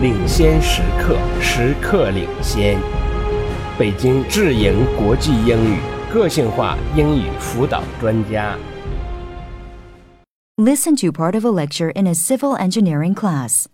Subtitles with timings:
[0.00, 2.78] 领先时刻，时刻领先。
[3.78, 5.78] 北京智盈国际英语
[6.12, 8.56] 个性化英语辅导专家。
[10.56, 13.66] Listen to part of a lecture in a civil engineering class.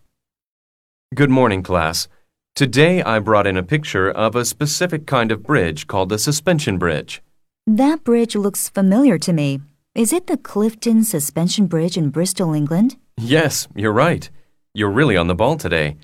[1.15, 2.07] Good morning, class.
[2.55, 6.79] Today I brought in a picture of a specific kind of bridge called a suspension
[6.79, 7.23] bridge.
[7.67, 9.61] That bridge looks familiar to me.
[9.95, 12.97] Is it the Clifton Suspension Bridge in Bristol, England?
[13.17, 14.29] Yes, you're right.
[14.75, 15.97] You're really on the ball today.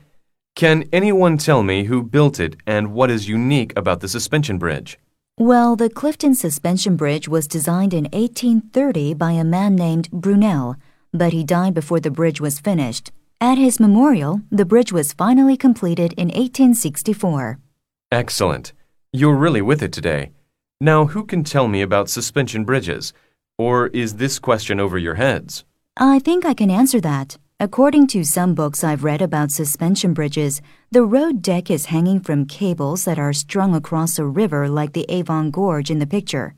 [0.60, 4.98] Can anyone tell me who built it and what is unique about the suspension bridge?
[5.38, 10.76] Well, the Clifton Suspension Bridge was designed in 1830 by a man named Brunel,
[11.14, 13.10] but he died before the bridge was finished.
[13.40, 17.58] At his memorial, the bridge was finally completed in 1864.
[18.12, 18.74] Excellent.
[19.14, 20.32] You're really with it today.
[20.78, 23.14] Now, who can tell me about suspension bridges?
[23.56, 25.64] Or is this question over your heads?
[25.96, 27.38] I think I can answer that.
[27.62, 32.46] According to some books I've read about suspension bridges, the road deck is hanging from
[32.46, 36.54] cables that are strung across a river like the Avon Gorge in the picture.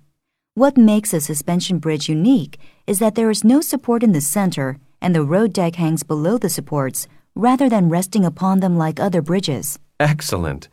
[0.55, 4.79] What makes a suspension bridge unique is that there is no support in the center
[5.01, 9.23] and the road deck hangs below the supports rather than resting upon them like other
[9.23, 9.81] bridges.
[9.99, 10.69] Excellent.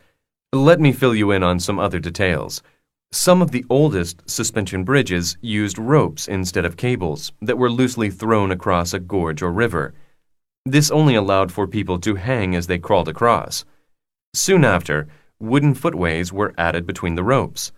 [0.52, 2.62] Let me fill you in on some other details.
[3.10, 8.52] Some of the oldest suspension bridges used ropes instead of cables that were loosely thrown
[8.52, 9.92] across a gorge or river.
[10.66, 13.64] This only allowed for people to hang as they crawled across.
[14.34, 15.08] Soon after,
[15.38, 17.72] wooden footways were added between the ropes.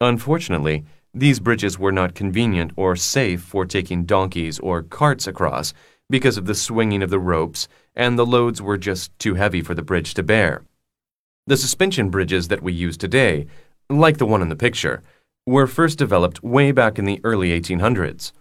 [0.00, 5.72] Unfortunately, these bridges were not convenient or safe for taking donkeys or carts across
[6.10, 9.74] because of the swinging of the ropes, and the loads were just too heavy for
[9.74, 10.64] the bridge to bear.
[11.46, 13.46] The suspension bridges that we use today,
[13.88, 15.02] like the one in the picture,
[15.46, 18.32] were first developed way back in the early 1800s.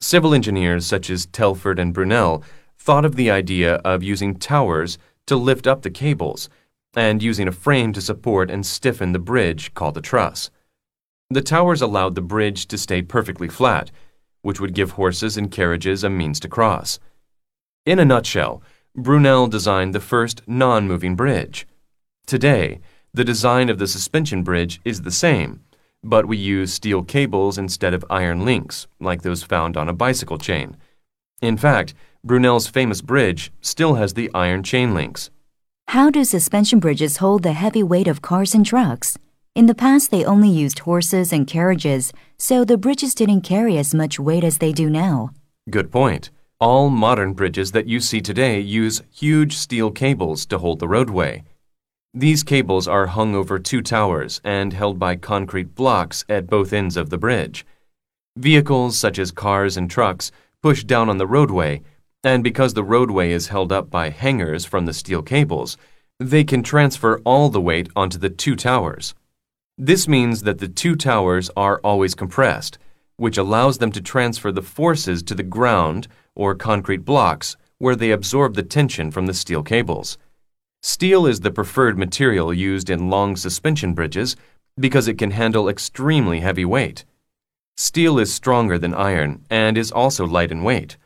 [0.00, 2.44] Civil engineers such as Telford and Brunel
[2.84, 6.50] thought of the idea of using towers to lift up the cables
[6.94, 10.50] and using a frame to support and stiffen the bridge called a truss.
[11.30, 13.90] The towers allowed the bridge to stay perfectly flat,
[14.42, 16.98] which would give horses and carriages a means to cross.
[17.86, 18.62] In a nutshell,
[18.94, 21.66] Brunel designed the first non moving bridge.
[22.26, 22.80] Today,
[23.14, 25.64] the design of the suspension bridge is the same,
[26.02, 30.36] but we use steel cables instead of iron links, like those found on a bicycle
[30.36, 30.76] chain.
[31.40, 31.94] In fact,
[32.26, 35.28] Brunel's famous bridge still has the iron chain links.
[35.88, 39.18] How do suspension bridges hold the heavy weight of cars and trucks?
[39.54, 43.94] In the past, they only used horses and carriages, so the bridges didn't carry as
[43.94, 45.32] much weight as they do now.
[45.68, 46.30] Good point.
[46.58, 51.44] All modern bridges that you see today use huge steel cables to hold the roadway.
[52.14, 56.96] These cables are hung over two towers and held by concrete blocks at both ends
[56.96, 57.66] of the bridge.
[58.34, 61.82] Vehicles such as cars and trucks push down on the roadway,
[62.24, 65.76] and because the roadway is held up by hangers from the steel cables,
[66.18, 69.14] they can transfer all the weight onto the two towers.
[69.76, 72.78] This means that the two towers are always compressed,
[73.16, 78.10] which allows them to transfer the forces to the ground or concrete blocks where they
[78.10, 80.16] absorb the tension from the steel cables.
[80.82, 84.36] Steel is the preferred material used in long suspension bridges
[84.78, 87.04] because it can handle extremely heavy weight.
[87.76, 90.96] Steel is stronger than iron and is also light in weight.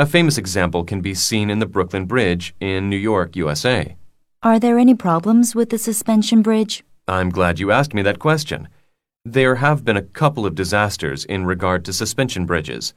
[0.00, 3.96] A famous example can be seen in the Brooklyn Bridge in New York, USA.
[4.42, 6.82] Are there any problems with the suspension bridge?
[7.06, 8.70] I'm glad you asked me that question.
[9.26, 12.94] There have been a couple of disasters in regard to suspension bridges.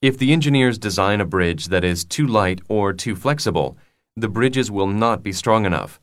[0.00, 3.76] If the engineers design a bridge that is too light or too flexible,
[4.16, 6.00] the bridges will not be strong enough.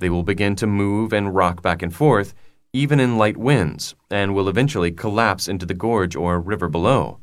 [0.00, 2.34] They will begin to move and rock back and forth,
[2.72, 7.20] even in light winds, and will eventually collapse into the gorge or river below.